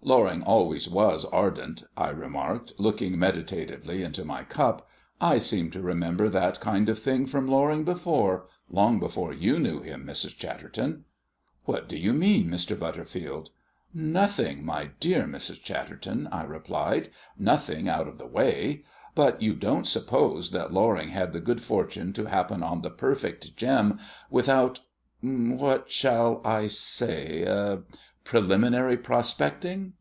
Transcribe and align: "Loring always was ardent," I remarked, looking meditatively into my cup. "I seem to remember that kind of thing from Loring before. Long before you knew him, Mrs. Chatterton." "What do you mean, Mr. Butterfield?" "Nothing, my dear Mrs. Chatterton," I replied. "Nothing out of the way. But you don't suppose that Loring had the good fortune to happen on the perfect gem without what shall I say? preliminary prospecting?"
"Loring 0.00 0.44
always 0.44 0.88
was 0.88 1.24
ardent," 1.24 1.82
I 1.96 2.10
remarked, 2.10 2.72
looking 2.78 3.18
meditatively 3.18 4.04
into 4.04 4.24
my 4.24 4.44
cup. 4.44 4.88
"I 5.20 5.38
seem 5.38 5.72
to 5.72 5.80
remember 5.82 6.28
that 6.28 6.60
kind 6.60 6.88
of 6.88 7.00
thing 7.00 7.26
from 7.26 7.48
Loring 7.48 7.82
before. 7.82 8.46
Long 8.70 9.00
before 9.00 9.32
you 9.34 9.58
knew 9.58 9.80
him, 9.82 10.06
Mrs. 10.06 10.36
Chatterton." 10.38 11.04
"What 11.64 11.88
do 11.88 11.98
you 11.98 12.12
mean, 12.12 12.48
Mr. 12.48 12.78
Butterfield?" 12.78 13.50
"Nothing, 13.92 14.64
my 14.64 14.90
dear 15.00 15.24
Mrs. 15.24 15.60
Chatterton," 15.64 16.28
I 16.30 16.44
replied. 16.44 17.08
"Nothing 17.36 17.88
out 17.88 18.06
of 18.06 18.18
the 18.18 18.26
way. 18.26 18.84
But 19.16 19.42
you 19.42 19.52
don't 19.52 19.84
suppose 19.88 20.52
that 20.52 20.72
Loring 20.72 21.08
had 21.08 21.32
the 21.32 21.40
good 21.40 21.60
fortune 21.60 22.12
to 22.12 22.26
happen 22.30 22.62
on 22.62 22.82
the 22.82 22.90
perfect 22.90 23.56
gem 23.56 23.98
without 24.30 24.78
what 25.22 25.90
shall 25.90 26.40
I 26.44 26.68
say? 26.68 27.80
preliminary 28.24 28.98
prospecting?" 28.98 29.94